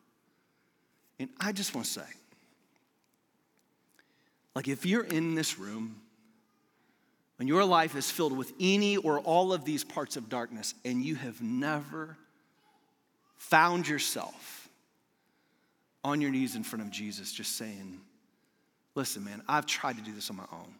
[1.18, 2.06] And I just want to say,
[4.54, 5.99] like, if you're in this room
[7.40, 11.02] when your life is filled with any or all of these parts of darkness and
[11.02, 12.18] you have never
[13.38, 14.68] found yourself
[16.04, 17.98] on your knees in front of Jesus just saying,
[18.94, 20.74] Listen, man, I've tried to do this on my own.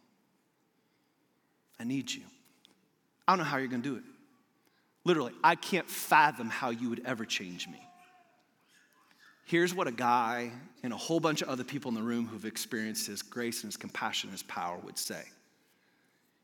[1.79, 2.21] I need you.
[3.27, 4.03] I don't know how you're going to do it.
[5.03, 7.81] Literally, I can't fathom how you would ever change me.
[9.45, 10.51] Here's what a guy
[10.83, 13.69] and a whole bunch of other people in the room who've experienced his grace and
[13.73, 15.23] his compassion and his power would say.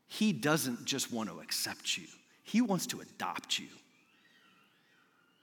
[0.08, 2.06] He doesn't just want to accept you,
[2.42, 3.68] he wants to adopt you.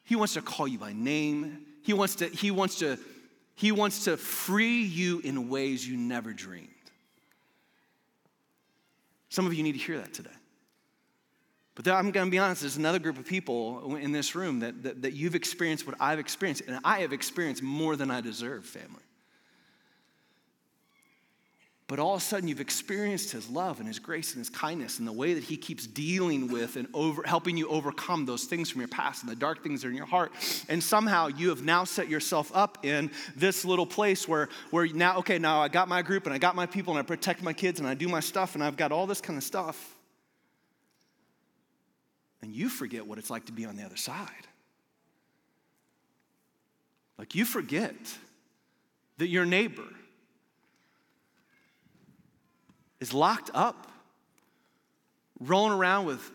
[0.04, 1.66] He wants to call you by name.
[1.82, 3.00] He wants to, he wants to,
[3.56, 6.70] he wants to free you in ways you never dreamed.
[9.30, 10.30] Some of you need to hear that today.
[11.74, 14.84] But I'm going to be honest, there's another group of people in this room that,
[14.84, 18.66] that, that you've experienced what I've experienced, and I have experienced more than I deserve,
[18.66, 19.02] family.
[21.88, 24.98] But all of a sudden, you've experienced His love and His grace and His kindness
[24.98, 28.72] and the way that He keeps dealing with and over, helping you overcome those things
[28.72, 30.32] from your past and the dark things that are in your heart.
[30.68, 35.20] And somehow you have now set yourself up in this little place where, where now,
[35.20, 37.54] okay, now I got my group and I got my people and I protect my
[37.54, 39.96] kids and I do my stuff and I've got all this kind of stuff.
[42.42, 44.30] And you forget what it's like to be on the other side.
[47.20, 47.96] Like you forget
[49.20, 49.88] that your neighbor,
[53.00, 53.88] is locked up,
[55.40, 56.32] rolling around with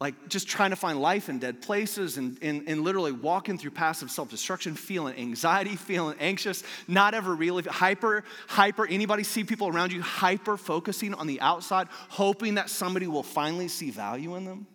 [0.00, 3.70] like just trying to find life in dead places and, and, and literally walking through
[3.70, 9.92] passive self-destruction feeling anxiety feeling anxious not ever really hyper hyper anybody see people around
[9.92, 14.66] you hyper focusing on the outside hoping that somebody will finally see value in them?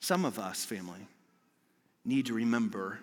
[0.00, 1.08] Some of us family
[2.04, 2.98] need to remember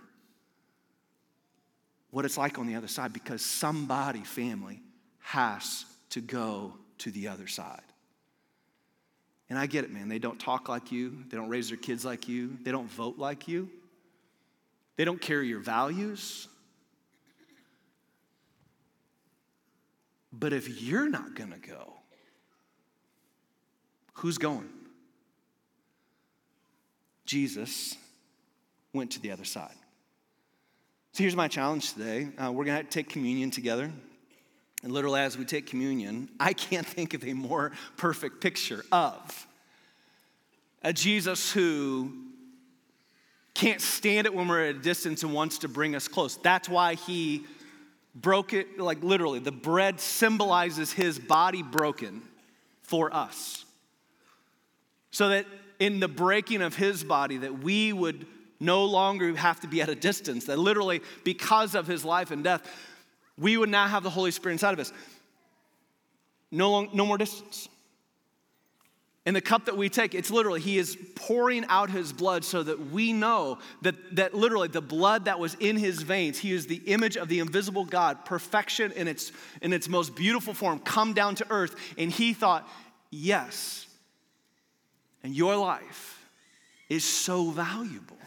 [2.12, 4.82] what it's like on the other side because somebody family
[5.20, 7.82] has to go to the other side.
[9.50, 10.08] And I get it, man.
[10.08, 13.18] They don't talk like you, they don't raise their kids like you, they don't vote
[13.18, 13.70] like you,
[14.96, 16.48] they don't carry your values.
[20.32, 21.94] But if you're not going to go,
[24.14, 24.70] who's going?
[27.26, 27.98] Jesus
[28.94, 29.76] went to the other side.
[31.12, 32.30] So here's my challenge today.
[32.38, 33.92] Uh, we're going to take communion together.
[34.86, 39.48] And literally, as we take communion, I can't think of a more perfect picture of
[40.84, 42.14] a Jesus who
[43.56, 46.38] can't stand it when we're at a distance and wants to bring us close.
[46.38, 47.46] That's why he
[48.14, 52.22] broke it, like literally, the bread symbolizes his body broken
[52.84, 53.66] for us.
[55.10, 55.48] So that
[55.80, 58.28] in the breaking of his body, that we would
[58.60, 62.44] no longer have to be at a distance, that literally, because of his life and
[62.44, 62.62] death,
[63.38, 64.94] we would now have the Holy Spirit inside of us.
[66.52, 67.68] No, long, no more distance.
[69.26, 72.62] And the cup that we take, it's literally, He is pouring out His blood so
[72.62, 76.68] that we know that, that literally the blood that was in His veins, He is
[76.68, 81.14] the image of the invisible God, perfection in its, in its most beautiful form, come
[81.14, 81.76] down to earth.
[81.98, 82.70] And He thought,
[83.10, 83.88] yes,
[85.24, 86.30] and your life
[86.88, 88.18] is so valuable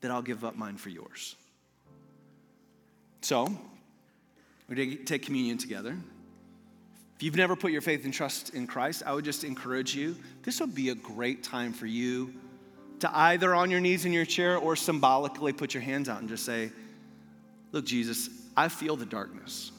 [0.00, 1.36] that I'll give up mine for yours.
[3.22, 3.56] So,
[4.68, 5.96] to take communion together.
[7.16, 10.16] If you've never put your faith and trust in Christ, I would just encourage you.
[10.42, 12.34] This would be a great time for you
[13.00, 16.28] to either on your knees in your chair or symbolically put your hands out and
[16.28, 16.70] just say,
[17.70, 19.72] Look, Jesus, I feel the darkness.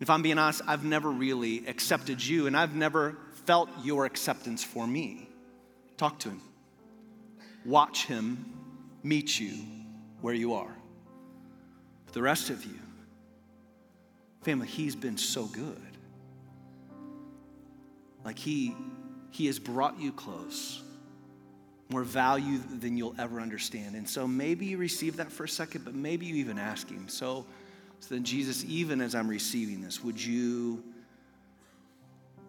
[0.00, 4.62] If I'm being honest, I've never really accepted you and I've never felt your acceptance
[4.62, 5.28] for me.
[5.96, 6.42] Talk to him.
[7.64, 8.44] Watch him
[9.02, 9.54] meet you
[10.20, 10.75] where you are
[12.12, 12.78] the rest of you.
[14.42, 15.80] Family, he's been so good.
[18.24, 18.74] Like he
[19.30, 20.82] he has brought you close.
[21.88, 23.94] More value than you'll ever understand.
[23.94, 27.08] And so maybe you receive that for a second, but maybe you even ask him.
[27.08, 27.46] So,
[28.00, 30.82] so then Jesus, even as I'm receiving this, would you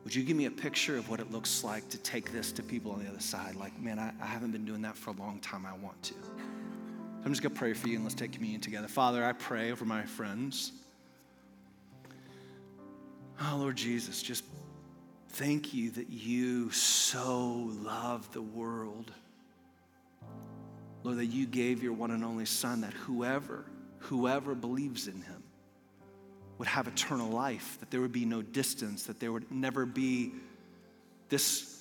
[0.04, 2.63] would you give me a picture of what it looks like to take this to
[2.63, 3.56] people on the other side?
[3.56, 5.65] Like, man, I, I haven't been doing that for a long time.
[5.65, 6.13] I want to.
[7.28, 8.88] I'm just going to pray for you and let's take communion together.
[8.88, 10.72] Father, I pray over my friends.
[13.42, 14.46] Oh, Lord Jesus, just
[15.32, 19.12] thank you that you so love the world.
[21.04, 23.66] Lord, that you gave your one and only Son, that whoever,
[23.98, 25.44] whoever believes in him
[26.60, 30.32] would have eternal life, that there would be no distance, that there would never be
[31.28, 31.77] this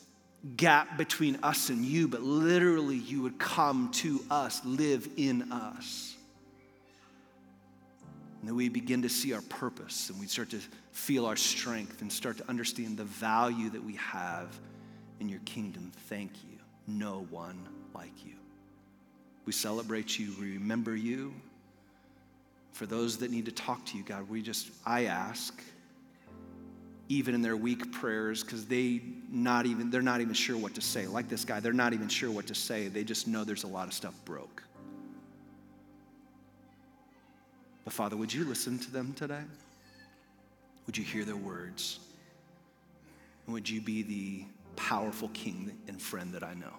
[0.57, 6.15] gap between us and you, but literally you would come to us, live in us.
[8.41, 10.61] And then we begin to see our purpose and we start to
[10.93, 14.59] feel our strength and start to understand the value that we have
[15.21, 15.91] in your kingdom.
[16.09, 16.59] Thank you.
[16.87, 18.35] No one like you.
[19.47, 21.33] We celebrate you, we remember you.
[22.73, 25.63] For those that need to talk to you, God, we just, I ask,
[27.09, 29.01] even in their weak prayers because they
[29.31, 31.07] not even they're not even sure what to say.
[31.07, 32.89] Like this guy they're not even sure what to say.
[32.89, 34.63] They just know there's a lot of stuff broke.
[37.85, 39.43] But father would you listen to them today?
[40.87, 42.01] Would you hear their words?
[43.47, 44.45] And would you be the
[44.75, 46.73] powerful king and friend that i know?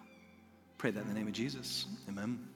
[0.77, 1.85] Pray that in the name of jesus.
[2.09, 2.47] Amen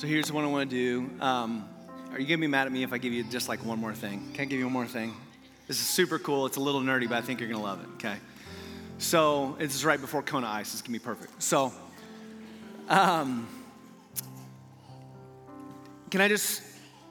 [0.00, 1.10] So here's what I want to do.
[1.22, 1.68] Um,
[2.10, 3.92] are you to be mad at me if I give you just like one more
[3.92, 4.30] thing?
[4.32, 5.12] Can I give you one more thing?
[5.68, 6.46] This is super cool.
[6.46, 8.16] It's a little nerdy, but I think you're to love it, okay?
[8.96, 10.72] So this is right before Kona Ice.
[10.72, 11.42] It's to be perfect.
[11.42, 11.70] So,
[12.88, 13.46] um,
[16.10, 16.62] can I just,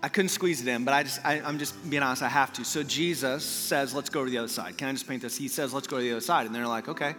[0.01, 2.51] I couldn't squeeze it in, but I just, I, I'm just being honest, I have
[2.53, 2.65] to.
[2.65, 4.79] So Jesus says, let's go to the other side.
[4.79, 5.37] Can I just paint this?
[5.37, 6.47] He says, let's go to the other side.
[6.47, 7.13] And they're like, okay.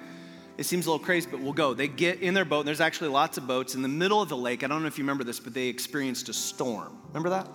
[0.61, 1.73] It seems a little crazy, but we'll go.
[1.73, 3.75] They get in their boat, and there's actually lots of boats.
[3.75, 5.69] In the middle of the lake, I don't know if you remember this, but they
[5.69, 6.99] experienced a storm.
[7.09, 7.49] Remember that?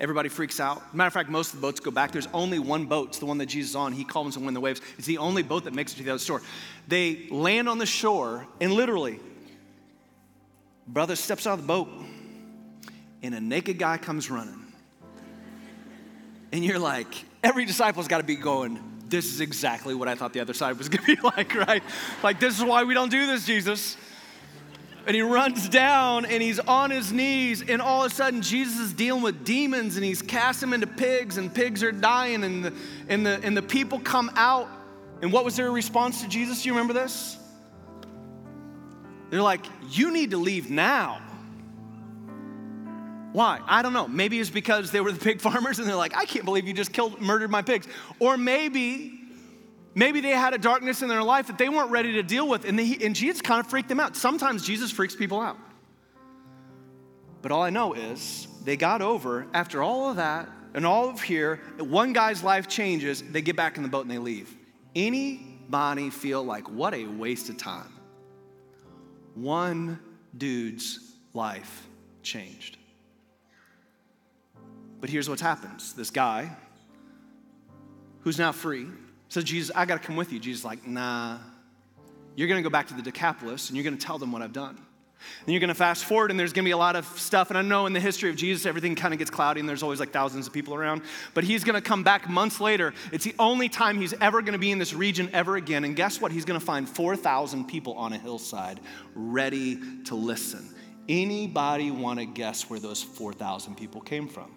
[0.00, 0.92] Everybody freaks out.
[0.92, 2.10] Matter of fact, most of the boats go back.
[2.10, 3.10] There's only one boat.
[3.10, 3.92] It's the one that Jesus is on.
[3.92, 4.80] He calms and win the waves.
[4.98, 6.42] It's the only boat that makes it to the other shore.
[6.88, 9.20] They land on the shore, and literally,
[10.88, 11.88] brother steps out of the boat,
[13.22, 14.60] and a naked guy comes running.
[16.50, 17.14] And you're like,
[17.44, 20.78] every disciple's got to be going, this is exactly what I thought the other side
[20.78, 21.82] was gonna be like, right?
[22.22, 23.96] Like, this is why we don't do this, Jesus.
[25.06, 28.78] And he runs down and he's on his knees, and all of a sudden, Jesus
[28.78, 32.64] is dealing with demons and he's casting them into pigs, and pigs are dying, and
[32.64, 32.72] the,
[33.08, 34.68] and the, and the people come out.
[35.20, 36.62] And what was their response to Jesus?
[36.62, 37.38] Do you remember this?
[39.30, 41.20] They're like, You need to leave now.
[43.34, 43.58] Why?
[43.66, 44.06] I don't know.
[44.06, 46.72] Maybe it's because they were the pig farmers and they're like, I can't believe you
[46.72, 47.88] just killed, murdered my pigs.
[48.20, 49.20] Or maybe,
[49.92, 52.64] maybe they had a darkness in their life that they weren't ready to deal with
[52.64, 54.14] and, they, and Jesus kind of freaked them out.
[54.14, 55.58] Sometimes Jesus freaks people out.
[57.42, 61.20] But all I know is they got over, after all of that and all of
[61.20, 64.54] here, one guy's life changes, they get back in the boat and they leave.
[64.94, 67.92] Anybody feel like, what a waste of time?
[69.34, 69.98] One
[70.38, 71.88] dude's life
[72.22, 72.78] changed.
[75.04, 76.50] But here's what happens this guy,
[78.22, 78.86] who's now free,
[79.28, 80.38] says, Jesus, I got to come with you.
[80.38, 81.36] Jesus like, nah.
[82.36, 84.40] You're going to go back to the Decapolis and you're going to tell them what
[84.40, 84.78] I've done.
[85.44, 87.50] And you're going to fast forward, and there's going to be a lot of stuff.
[87.50, 89.82] And I know in the history of Jesus, everything kind of gets cloudy, and there's
[89.82, 91.02] always like thousands of people around.
[91.34, 92.94] But he's going to come back months later.
[93.12, 95.84] It's the only time he's ever going to be in this region ever again.
[95.84, 96.32] And guess what?
[96.32, 98.80] He's going to find 4,000 people on a hillside
[99.14, 100.74] ready to listen.
[101.10, 104.50] Anybody want to guess where those 4,000 people came from?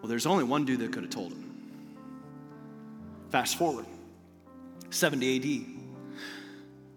[0.00, 1.50] Well, there's only one dude that could have told him.
[3.30, 3.86] Fast forward,
[4.90, 5.80] 70 AD.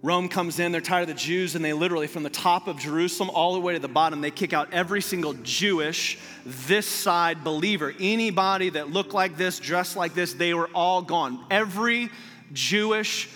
[0.02, 2.78] Rome comes in, they're tired of the Jews, and they literally, from the top of
[2.78, 7.44] Jerusalem all the way to the bottom, they kick out every single Jewish, this side
[7.46, 7.94] believer.
[8.00, 11.46] Anybody that looked like this, dressed like this, they were all gone.
[11.50, 12.10] Every
[12.52, 13.30] Jewish,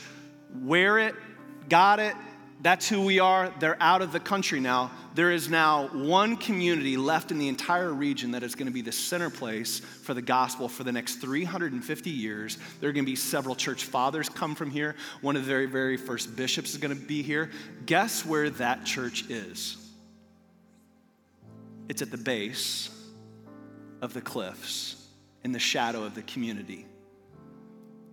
[0.62, 1.16] wear it,
[1.70, 2.16] got it,
[2.62, 3.54] that's who we are.
[3.60, 4.92] They're out of the country now.
[5.14, 8.82] There is now one community left in the entire region that is going to be
[8.82, 12.58] the center place for the gospel for the next 350 years.
[12.80, 14.96] There are going to be several church fathers come from here.
[15.22, 17.52] One of the very, very first bishops is going to be here.
[17.86, 19.78] Guess where that church is?
[21.90, 22.90] It's at the base
[24.02, 25.08] of the cliffs
[25.44, 26.86] in the shadow of the community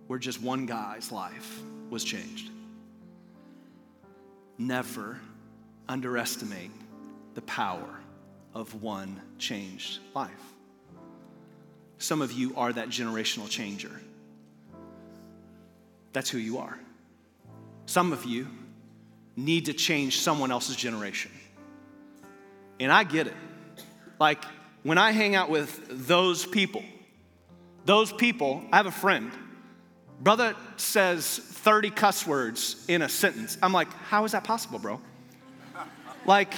[0.07, 2.51] where just one guy's life was changed.
[4.57, 5.19] Never
[5.87, 6.71] underestimate
[7.33, 7.99] the power
[8.53, 10.31] of one changed life.
[11.97, 13.91] Some of you are that generational changer.
[16.13, 16.79] That's who you are.
[17.85, 18.47] Some of you
[19.35, 21.31] need to change someone else's generation.
[22.79, 23.33] And I get it.
[24.19, 24.43] Like
[24.83, 26.83] when I hang out with those people,
[27.85, 29.31] those people, I have a friend
[30.19, 33.57] Brother says 30 cuss words in a sentence.
[33.61, 35.01] I'm like, how is that possible, bro?
[36.25, 36.53] Like,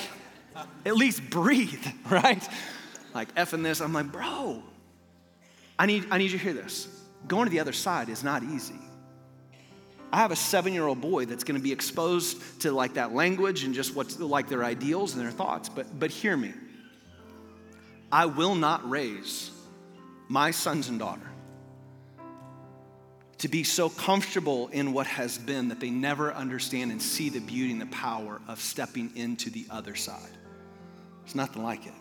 [0.85, 2.47] at least breathe, right?
[3.13, 3.81] Like, effing this.
[3.81, 4.61] I'm like, bro,
[5.77, 6.87] I need, I need you to hear this.
[7.27, 8.75] Going to the other side is not easy.
[10.11, 13.13] I have a seven year old boy that's going to be exposed to like that
[13.13, 15.67] language and just what's like their ideals and their thoughts.
[15.67, 16.53] But, but hear me.
[18.09, 19.51] I will not raise
[20.29, 21.29] my sons and daughter
[23.39, 27.39] to be so comfortable in what has been that they never understand and see the
[27.39, 30.29] beauty and the power of stepping into the other side.
[31.23, 31.93] There's nothing like it.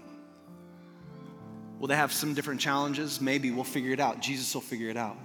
[1.78, 3.20] Will they have some different challenges?
[3.20, 4.20] Maybe we'll figure it out.
[4.20, 5.18] Jesus will figure it out.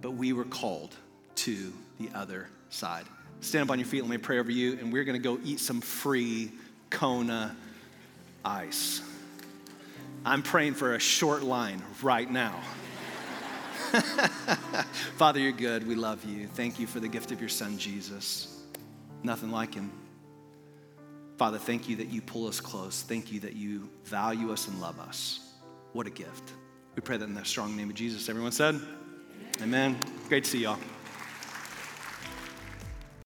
[0.00, 0.96] But we were called
[1.36, 3.04] to the other side.
[3.40, 5.60] Stand up on your feet, let me pray over you, and we're gonna go eat
[5.60, 6.50] some free
[6.90, 7.54] Kona
[8.44, 9.02] ice.
[10.24, 12.60] I'm praying for a short line right now.
[15.16, 15.86] Father, you're good.
[15.86, 16.46] We love you.
[16.46, 18.62] Thank you for the gift of your son, Jesus.
[19.22, 19.90] Nothing like him.
[21.36, 23.02] Father, thank you that you pull us close.
[23.02, 25.40] Thank you that you value us and love us.
[25.92, 26.52] What a gift.
[26.96, 28.28] We pray that in the strong name of Jesus.
[28.28, 29.62] Everyone said, Amen.
[29.62, 29.98] Amen.
[30.28, 30.78] Great to see y'all.